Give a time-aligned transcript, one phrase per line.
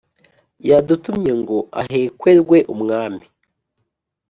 [0.69, 3.23] yadutumye ngo ahekwerwe umwami"